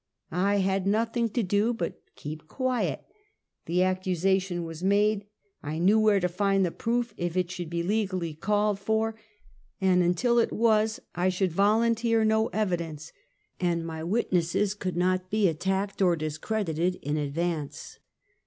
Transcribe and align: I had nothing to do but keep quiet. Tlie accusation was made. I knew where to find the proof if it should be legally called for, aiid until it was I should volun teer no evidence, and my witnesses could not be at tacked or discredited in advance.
I 0.31 0.55
had 0.55 0.87
nothing 0.87 1.29
to 1.29 1.43
do 1.43 1.73
but 1.75 2.01
keep 2.15 2.47
quiet. 2.47 3.05
Tlie 3.67 3.85
accusation 3.85 4.63
was 4.63 4.81
made. 4.83 5.27
I 5.61 5.77
knew 5.77 5.99
where 5.99 6.19
to 6.19 6.27
find 6.27 6.65
the 6.65 6.71
proof 6.71 7.13
if 7.17 7.37
it 7.37 7.51
should 7.51 7.69
be 7.69 7.83
legally 7.83 8.33
called 8.33 8.79
for, 8.79 9.13
aiid 9.79 10.03
until 10.03 10.39
it 10.39 10.51
was 10.51 11.01
I 11.13 11.29
should 11.29 11.51
volun 11.51 11.95
teer 11.95 12.25
no 12.25 12.47
evidence, 12.47 13.13
and 13.59 13.85
my 13.85 14.03
witnesses 14.03 14.73
could 14.73 14.97
not 14.97 15.29
be 15.29 15.47
at 15.47 15.59
tacked 15.59 16.01
or 16.01 16.15
discredited 16.15 16.95
in 17.03 17.15
advance. 17.17 17.99